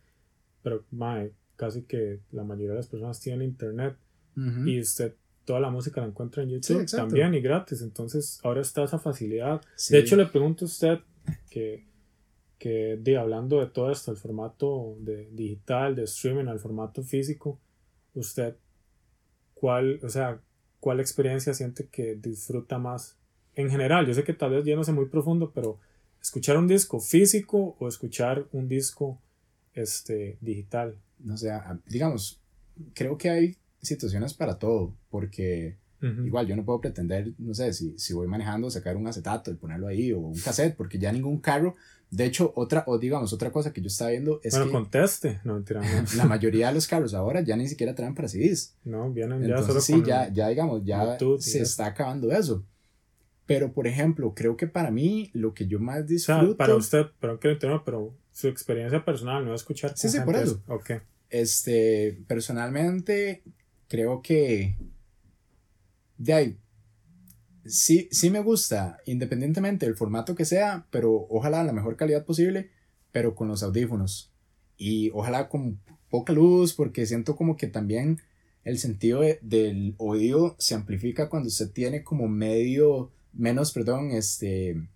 [0.62, 0.84] pero
[1.56, 3.96] casi que la mayoría de las personas tienen internet
[4.66, 7.82] y usted toda la música la encuentra en YouTube también y gratis.
[7.82, 9.60] Entonces ahora está esa facilidad.
[9.90, 10.98] De hecho, le pregunto a usted
[11.50, 11.86] que
[12.58, 17.58] que de, hablando de todo esto, el formato de digital, de streaming, al formato físico,
[18.14, 18.56] usted,
[19.54, 20.40] ¿cuál, o sea,
[20.80, 23.16] cuál experiencia siente que disfruta más?
[23.54, 25.78] En general, yo sé que tal vez ya no sé muy profundo, pero
[26.20, 29.20] escuchar un disco físico o escuchar un disco
[29.74, 30.98] este, digital.
[31.18, 31.52] No sé,
[31.86, 32.40] digamos,
[32.94, 35.76] creo que hay situaciones para todo, porque
[36.24, 39.54] igual yo no puedo pretender, no sé, si, si voy manejando, sacar un acetato y
[39.54, 41.74] ponerlo ahí o un cassette, porque ya ningún carro
[42.14, 45.40] de hecho, otra, o digamos, otra cosa que yo estaba viendo es bueno, conteste.
[45.42, 45.80] No, mentira,
[46.16, 48.76] La mayoría de los carros ahora ya ni siquiera traen para CDs.
[48.84, 52.64] No, vienen ya solo sí, ya, ya digamos, ya se está acabando eso.
[53.46, 56.42] Pero, por ejemplo, creo que para mí lo que yo más disfruto...
[56.42, 60.36] O sea, para usted, pero que pero su experiencia personal, no escuchar Sí, sí, por
[60.36, 60.62] eso.
[60.68, 60.92] Ok.
[61.30, 63.42] Este, personalmente,
[63.88, 64.76] creo que...
[66.18, 66.58] De ahí,
[67.64, 72.70] sí, sí me gusta, independientemente del formato que sea, pero ojalá la mejor calidad posible,
[73.12, 74.32] pero con los audífonos.
[74.76, 78.20] Y ojalá con poca luz, porque siento como que también
[78.64, 84.88] el sentido del oído se amplifica cuando usted tiene como medio, menos, perdón, este,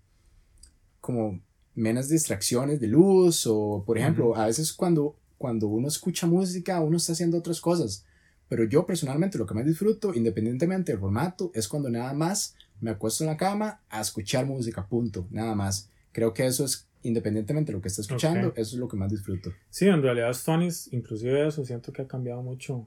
[1.01, 1.41] como
[1.75, 6.97] menos distracciones de luz o, por ejemplo, a veces cuando, cuando uno escucha música, uno
[6.97, 8.05] está haciendo otras cosas.
[8.49, 12.91] Pero yo personalmente lo que más disfruto, independientemente del formato, es cuando nada más me
[12.91, 15.91] acuesto en la cama a escuchar música, punto, nada más.
[16.13, 19.11] Creo que eso es, independientemente de lo que esté escuchando, eso es lo que más
[19.11, 19.53] disfruto.
[19.69, 22.87] Sí, en realidad Stonis, inclusive eso, siento que ha cambiado mucho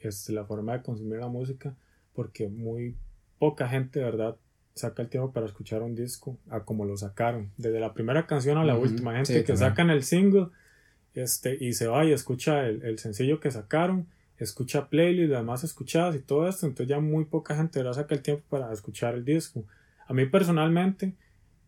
[0.00, 1.76] este, la forma de consumir la música,
[2.12, 2.96] porque muy
[3.38, 4.36] poca gente, verdad,
[4.74, 7.50] saca el tiempo para escuchar un disco a como lo sacaron.
[7.56, 10.48] Desde la primera canción a la última, gente que sacan el single
[11.14, 14.06] este, y se va y escucha el, el sencillo que sacaron
[14.38, 18.14] escucha playlists, las más escuchadas y todo esto, entonces ya muy poca gente le saca
[18.14, 19.64] el tiempo para escuchar el disco.
[20.06, 21.14] A mí personalmente,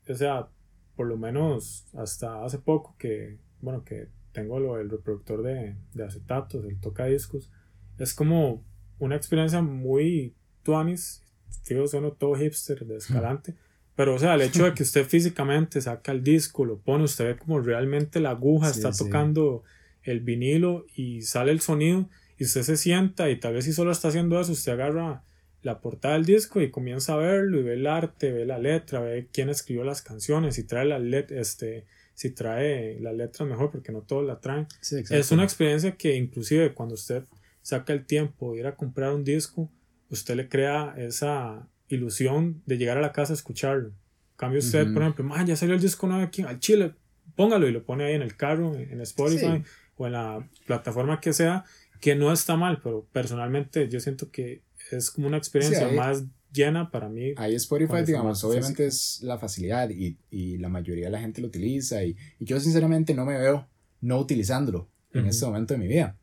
[0.08, 0.48] o sea,
[0.96, 6.04] por lo menos hasta hace poco que, bueno, que tengo lo, el reproductor de, de
[6.04, 7.50] acetatos, el tocadiscos,
[7.98, 8.62] es como
[8.98, 11.22] una experiencia muy tuanis,
[11.68, 13.54] digo, sueno todo hipster, de escalante,
[13.96, 17.24] pero o sea, el hecho de que usted físicamente saca el disco, lo pone, usted
[17.24, 19.64] ve como realmente la aguja está tocando
[20.02, 23.90] el vinilo y sale el sonido, y usted se sienta y tal vez si solo
[23.90, 25.24] está haciendo eso, usted agarra
[25.62, 29.00] la portada del disco y comienza a verlo y ve el arte, ve la letra,
[29.00, 33.70] ve quién escribió las canciones, si trae la let este, si trae la letra mejor
[33.70, 34.66] porque no todos la traen.
[35.10, 37.24] es una experiencia que inclusive cuando usted
[37.62, 39.70] saca el tiempo de ir a comprar un disco,
[40.10, 43.92] usted le crea esa ilusión de llegar a la casa a escucharlo.
[44.36, 46.94] cambio usted, por ejemplo, ya salió el disco nuevo aquí al Chile,
[47.34, 49.62] póngalo y lo pone ahí en el carro, en Spotify
[49.96, 51.64] o en la plataforma que sea,
[52.00, 56.90] que no está mal, pero personalmente yo siento que es como una experiencia más llena
[56.90, 57.34] para mí.
[57.36, 61.48] Ahí Spotify, digamos, obviamente es la facilidad y, y, la mayoría de la gente lo
[61.48, 63.66] utiliza y, y yo sinceramente no me veo
[64.00, 66.16] no utilizándolo en este momento de mi vida.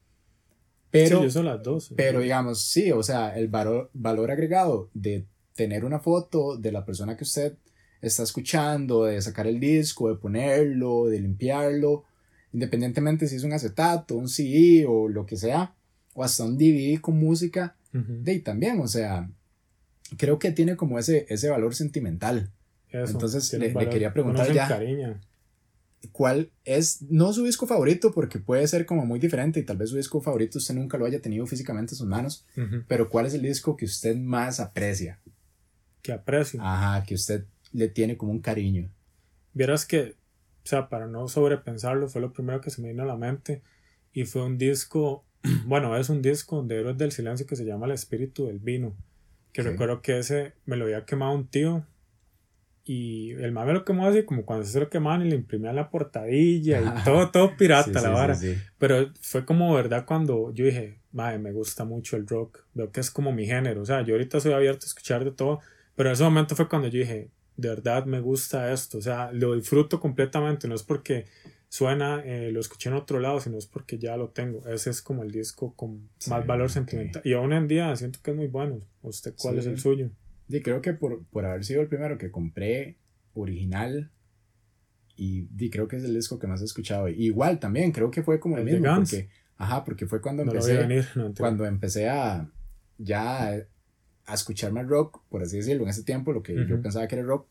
[0.92, 1.94] Pero, sí, yo las dos.
[1.96, 6.86] Pero digamos, sí, o sea, el valor, valor agregado de tener una foto de la
[6.86, 7.58] persona que usted
[8.02, 12.06] está escuchando, de sacar el disco, de ponerlo, de limpiarlo,
[12.56, 15.76] independientemente si es un acetato, un CD o lo que sea,
[16.14, 19.30] o hasta un DVD con música, de ahí también, o sea,
[20.18, 22.50] creo que tiene como ese, ese valor sentimental.
[22.90, 24.80] Entonces le, quería preguntar ya,
[26.14, 29.90] ¿cuál es, no su disco favorito, porque puede ser como muy diferente y tal vez
[29.90, 32.46] su disco favorito usted nunca lo haya tenido físicamente en sus manos,
[32.88, 35.20] pero cuál es el disco que usted más aprecia?
[36.02, 36.62] Que aprecio.
[36.64, 38.90] Ajá, que usted le tiene como un cariño.
[39.54, 40.16] Vieras que,
[40.66, 43.62] o sea, para no sobrepensarlo, fue lo primero que se me vino a la mente
[44.14, 45.24] y fue un disco,
[45.66, 48.96] bueno, es un disco de Héroes del Silencio que se llama El Espíritu del Vino,
[49.54, 51.86] que recuerdo que ese me lo había quemado un tío
[52.84, 55.92] y el mame lo quemó así como cuando se lo quemaban y le imprimían la
[55.92, 58.38] portadilla y todo, todo pirata la vara.
[58.80, 63.02] Pero fue como verdad cuando yo dije, madre, me gusta mucho el rock, veo que
[63.02, 63.82] es como mi género.
[63.82, 65.62] O sea, yo ahorita soy abierto a escuchar de todo,
[65.96, 68.98] pero en ese momento fue cuando yo dije, de verdad me gusta esto.
[68.98, 71.26] O sea, lo disfruto completamente, no es porque
[71.70, 74.66] suena, eh, lo escuché en otro lado, sino es porque ya lo tengo.
[74.68, 77.22] Ese es como el disco con más valor sentimental.
[77.26, 78.82] Y aún en día siento que es muy bueno.
[79.02, 80.10] ¿Usted cuál es el suyo?
[80.50, 82.98] Sí, creo que por, por haber sido el primero que compré
[83.34, 84.12] original
[85.18, 87.08] y, creo que es el disco que más he escuchado.
[87.08, 88.96] igual también, creo que fue como el, mismo.
[88.96, 91.06] Porque, ajá, porque fue cuando empecé,
[91.38, 92.50] cuando empecé a
[92.98, 93.66] ya
[94.26, 97.16] a escuchar más rock, por así decirlo, en ese tiempo, lo que yo pensaba que
[97.16, 97.48] era rock.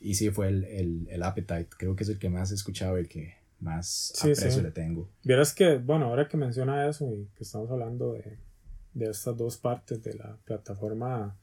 [0.00, 1.68] Y sí, fue el, el, el, Appetite.
[1.76, 5.08] Creo que es el que más he escuchado el que más aprecio le tengo.
[5.22, 8.38] Vieras que, bueno, ahora que menciona eso y que estamos hablando de,
[8.94, 11.36] de estas dos partes de la plataforma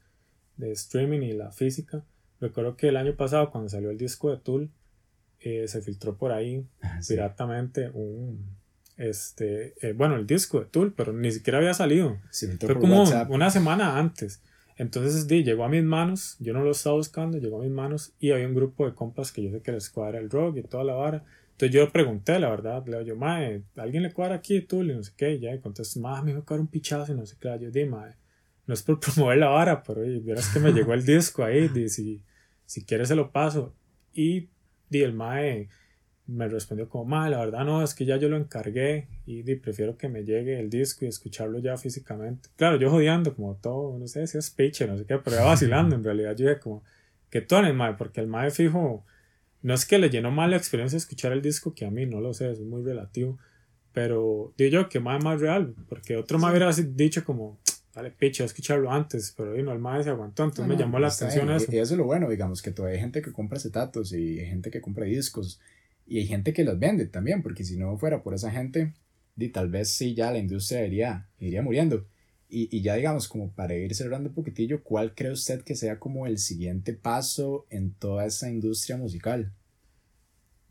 [0.57, 2.03] de streaming y la física.
[2.41, 4.71] Recuerdo que el año pasado, cuando salió el disco de Tool,
[5.39, 8.57] eh, se filtró por ahí ah, piratamente un.
[8.97, 12.17] Este, eh, bueno, el disco de Tool, pero ni siquiera había salido.
[12.59, 14.41] Fue como una semana antes.
[14.79, 18.13] Entonces di, llegó a mis manos, yo no lo estaba buscando, llegó a mis manos
[18.17, 20.63] y había un grupo de compas que yo sé que les cuadra el rock y
[20.63, 21.25] toda la vara.
[21.51, 24.89] Entonces yo pregunté, la verdad, le digo yo, mae, ¿alguien le cuadra aquí Tool?
[24.89, 27.11] Y no sé qué, y ya, y contesté, mae, me iba a cuadrar un pichazo
[27.11, 27.49] y no sé qué.
[27.59, 28.15] Yo di, mae,
[28.67, 31.67] no es por promover la vara, pero oye, verás que me llegó el disco ahí,
[31.67, 32.23] di, si,
[32.65, 33.75] si quieres se lo paso.
[34.13, 34.47] Y
[34.89, 35.67] di, el mae
[36.29, 39.55] me respondió como, mae, la verdad no, es que ya yo lo encargué y di,
[39.55, 42.49] prefiero que me llegue el disco y escucharlo ya físicamente.
[42.55, 45.45] Claro, yo jodiendo como todo, no sé si es piche, no sé qué, pero ya
[45.45, 46.35] vacilando en realidad.
[46.35, 46.83] Yo dije como,
[47.29, 49.03] que el mae, porque el mae fijo,
[49.61, 52.05] no es que le llenó mal la experiencia de escuchar el disco, que a mí
[52.05, 53.39] no lo sé, es muy relativo.
[53.91, 57.57] Pero digo yo que mae es más real, porque otro mae hubiera dicho como,
[57.95, 61.49] vale, picho, escucharlo antes, pero vino el maestro se aguantó, entonces me llamó la atención
[61.49, 61.71] eso.
[61.71, 64.45] Y eso es lo bueno, digamos, que todavía hay gente que compra acetatos y hay
[64.45, 65.59] gente que compra discos
[66.09, 68.93] y hay gente que los vende también, porque si no fuera por esa gente,
[69.37, 72.07] y tal vez sí ya la industria iría, iría muriendo.
[72.49, 75.99] Y, y, ya digamos, como para ir cerrando un poquitillo, ¿cuál cree usted que sea
[75.99, 79.53] como el siguiente paso en toda esa industria musical?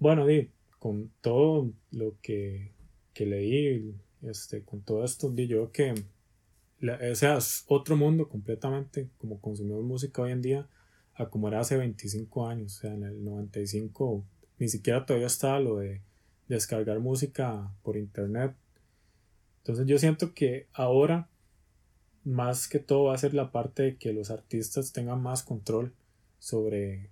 [0.00, 2.72] Bueno, di, con todo lo que,
[3.14, 5.94] que leí, este, con todo esto, di yo que
[6.80, 10.68] o sea, es otro mundo completamente como consumimos música hoy en día
[11.14, 12.76] a como era hace 25 años.
[12.76, 14.24] O sea, en el 95
[14.58, 16.02] ni siquiera todavía estaba lo de
[16.48, 18.54] descargar música por internet.
[19.58, 21.28] Entonces yo siento que ahora
[22.24, 25.94] más que todo va a ser la parte de que los artistas tengan más control
[26.38, 27.10] sobre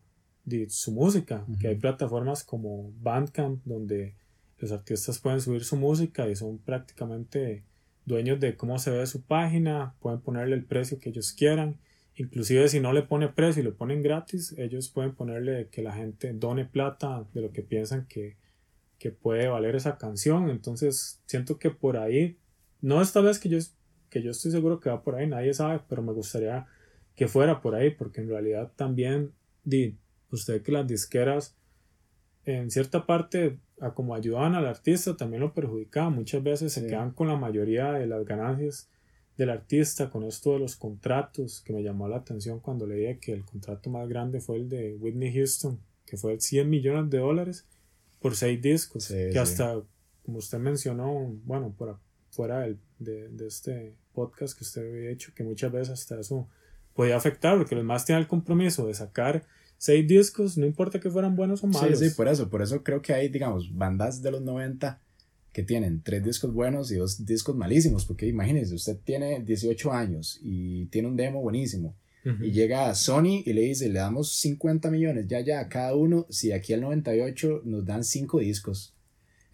[0.68, 4.14] su música, que hay plataformas como Bandcamp donde
[4.58, 7.64] los artistas pueden subir su música y son prácticamente
[8.04, 11.76] dueños de cómo se ve su página, pueden ponerle el precio que ellos quieran.
[12.16, 15.92] Inclusive si no le pone precio y lo ponen gratis, ellos pueden ponerle que la
[15.92, 18.36] gente done plata de lo que piensan que,
[18.98, 20.48] que puede valer esa canción.
[20.48, 22.38] Entonces siento que por ahí,
[22.80, 23.58] no esta vez que yo,
[24.08, 26.66] que yo estoy seguro que va por ahí, nadie sabe, pero me gustaría
[27.14, 29.32] que fuera por ahí, porque en realidad también,
[29.64, 29.98] di,
[30.30, 31.56] usted que las disqueras
[32.44, 36.14] en cierta parte a como ayudaban al artista también lo perjudicaban.
[36.14, 38.88] Muchas veces se quedan con la mayoría de las ganancias
[39.36, 43.32] del artista con esto de los contratos que me llamó la atención cuando leí que
[43.32, 47.18] el contrato más grande fue el de Whitney Houston que fue de 100 millones de
[47.18, 47.66] dólares
[48.20, 49.80] por seis discos que hasta
[50.24, 51.98] como usted mencionó bueno por
[52.30, 56.48] fuera del, de, de, este podcast que usted había hecho que muchas veces hasta eso
[56.94, 59.44] podía afectar porque los más tienen el compromiso de sacar
[59.78, 61.98] seis discos, no importa que fueran buenos o malos.
[61.98, 65.00] Sí, sí, por eso, por eso creo que hay, digamos, bandas de los 90
[65.56, 70.38] que tienen tres discos buenos y dos discos malísimos, porque imagínense, usted tiene 18 años
[70.42, 71.96] y tiene un demo buenísimo.
[72.42, 75.94] Y llega a Sony y le dice, le damos 50 millones ya, ya a cada
[75.94, 78.92] uno, si aquí al 98 nos dan cinco discos.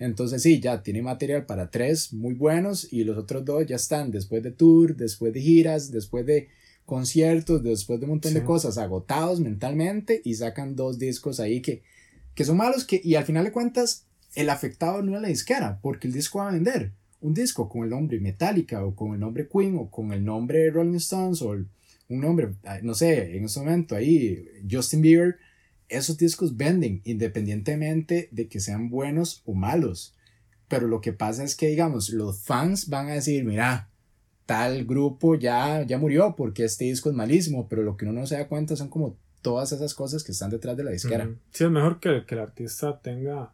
[0.00, 4.10] Entonces sí, ya tiene material para tres muy buenos y los otros dos ya están
[4.10, 6.48] después de tour, después de giras, después de
[6.84, 11.84] conciertos, después de un montón de cosas, agotados mentalmente y sacan dos discos ahí que,
[12.34, 15.78] que son malos que, y al final de cuentas el afectado no es la disquera,
[15.82, 16.92] porque el disco va a vender.
[17.20, 20.70] Un disco con el nombre Metallica o con el nombre Queen o con el nombre
[20.70, 25.36] Rolling Stones o un nombre, no sé, en ese momento ahí Justin Bieber
[25.92, 30.14] esos discos venden independientemente de que sean buenos o malos.
[30.68, 33.90] Pero lo que pasa es que, digamos, los fans van a decir, mira,
[34.46, 38.26] tal grupo ya, ya murió porque este disco es malísimo, pero lo que uno no
[38.26, 41.28] se da cuenta son como todas esas cosas que están detrás de la disquera.
[41.50, 43.52] Sí, es mejor que, que, el artista tenga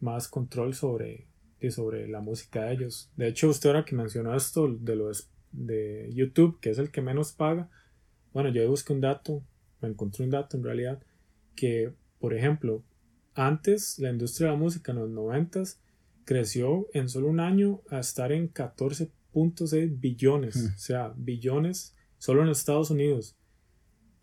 [0.00, 1.26] más control sobre,
[1.70, 3.10] sobre la música de ellos.
[3.16, 7.00] De hecho, usted ahora que mencionó esto de los de YouTube, que es el que
[7.00, 7.70] menos paga,
[8.32, 9.42] bueno, yo busqué un dato,
[9.80, 11.02] me encontré un dato en realidad,
[11.54, 12.84] que, por ejemplo,
[13.34, 15.62] antes la industria de la música en los 90
[16.24, 22.48] creció en solo un año a estar en 14.6 billones, o sea, billones solo en
[22.48, 23.36] Estados Unidos.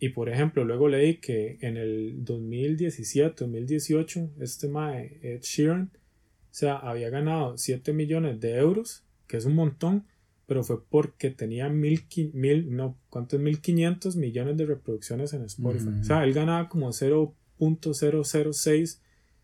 [0.03, 6.51] Y por ejemplo, luego leí que en el 2017, 2018, este Mae Ed Sheeran, o
[6.51, 10.05] sea, había ganado 7 millones de euros, que es un montón,
[10.45, 13.39] pero fue porque tenía mil, mil no, ¿cuántos?
[13.39, 15.91] 1500 millones de reproducciones en Spotify.
[16.01, 18.99] O sea, él ganaba como 0.006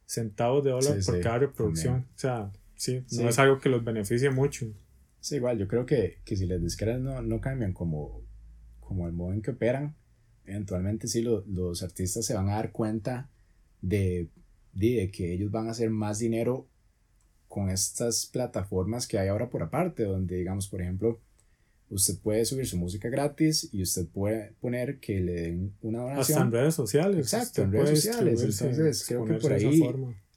[0.05, 2.05] centavos de dólar por cada reproducción.
[2.17, 4.67] O sea, sí, no es algo que los beneficie mucho.
[5.21, 8.23] Sí, igual, yo creo que, que si las disqueras no, no cambian como,
[8.81, 9.95] como el modo en que operan,
[10.49, 13.29] eventualmente sí los artistas se van a dar cuenta
[13.81, 14.29] de,
[14.73, 16.67] de que ellos van a hacer más dinero
[17.47, 21.19] con estas plataformas que hay ahora por aparte, donde digamos, por ejemplo,
[21.89, 26.37] usted puede subir su música gratis y usted puede poner que le den una donación.
[26.37, 27.19] Hasta en redes sociales.
[27.19, 28.41] Exacto, en redes sociales.
[28.41, 29.81] Entonces, creo que por ahí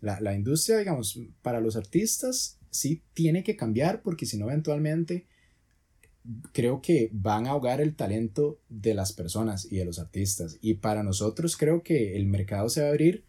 [0.00, 5.26] la, la, industria, digamos, para los artistas sí tiene que cambiar porque si no, eventualmente
[6.52, 10.58] creo que van a ahogar el talento de las personas y de los artistas.
[10.60, 13.24] Y para nosotros creo que el mercado se va a abrir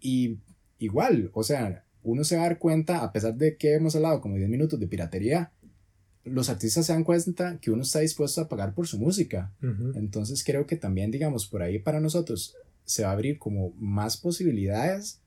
[0.00, 0.38] y
[0.78, 4.20] igual, o sea, uno se va a dar cuenta, a pesar de que hemos hablado
[4.20, 5.52] como 10 minutos de piratería,
[6.24, 9.52] los artistas se dan cuenta que uno está dispuesto a pagar por su música.
[9.94, 12.54] Entonces creo que también, digamos, por ahí para nosotros
[12.84, 15.20] se va a abrir como más posibilidades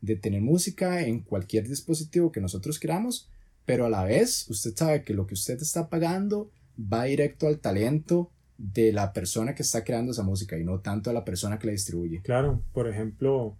[0.00, 3.30] de tener música en cualquier dispositivo que nosotros queramos,
[3.64, 7.58] pero a la vez usted sabe que lo que usted está pagando va directo al
[7.58, 11.58] talento de la persona que está creando esa música y no tanto a la persona
[11.58, 12.22] que la distribuye.
[12.22, 13.56] Claro, por ejemplo,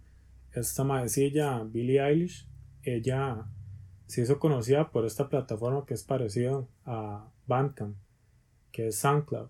[0.53, 2.47] esta maecilla Billie Eilish
[2.83, 3.45] ella
[4.05, 7.95] se hizo conocida por esta plataforma que es parecida a Bandcamp,
[8.71, 9.47] que es SoundCloud.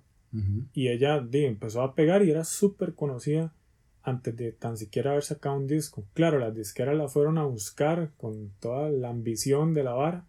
[0.74, 3.54] Y ella empezó a pegar y era súper conocida
[4.02, 6.06] antes de tan siquiera haber sacado un disco.
[6.14, 10.26] Claro, las disqueras la fueron a buscar con toda la ambición de la vara.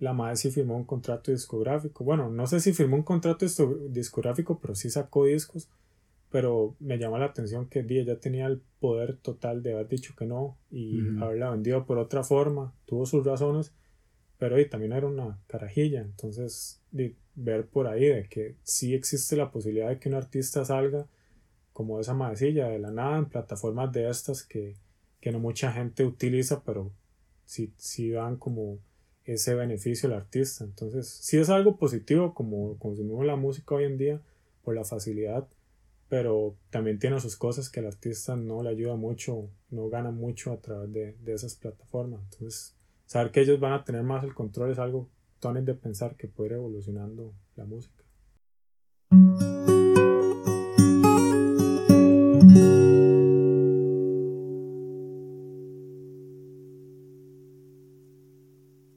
[0.00, 2.02] La madre sí firmó un contrato discográfico.
[2.02, 3.46] Bueno, no sé si firmó un contrato
[3.90, 5.68] discográfico, pero sí sacó discos.
[6.30, 10.26] Pero me llama la atención que ella tenía el poder total de haber dicho que
[10.26, 13.72] no y haberla vendido por otra forma, tuvo sus razones,
[14.38, 16.80] pero y también era una carajilla, entonces
[17.34, 21.06] ver por ahí de que sí existe la posibilidad de que un artista salga
[21.72, 24.76] como esa maecilla de la nada en plataformas de estas que,
[25.20, 26.92] que no mucha gente utiliza, pero
[27.44, 28.78] sí, sí dan como
[29.24, 33.98] ese beneficio al artista, entonces sí es algo positivo como consumimos la música hoy en
[33.98, 34.20] día
[34.62, 35.46] por la facilidad
[36.10, 40.52] pero también tiene sus cosas que el artista no le ayuda mucho, no gana mucho
[40.52, 42.20] a través de, de esas plataformas.
[42.24, 42.74] Entonces,
[43.06, 45.08] saber que ellos van a tener más el control es algo
[45.38, 48.04] tones de pensar que puede ir evolucionando la música.